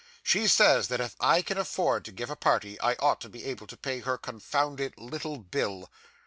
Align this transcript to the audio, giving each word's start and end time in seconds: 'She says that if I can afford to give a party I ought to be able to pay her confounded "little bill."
'She 0.23 0.47
says 0.47 0.87
that 0.87 0.99
if 0.99 1.15
I 1.19 1.43
can 1.43 1.59
afford 1.59 2.05
to 2.05 2.11
give 2.11 2.31
a 2.31 2.35
party 2.35 2.79
I 2.81 2.93
ought 2.95 3.21
to 3.21 3.29
be 3.29 3.45
able 3.45 3.67
to 3.67 3.77
pay 3.77 3.99
her 3.99 4.17
confounded 4.17 4.95
"little 4.97 5.37
bill." 5.37 5.91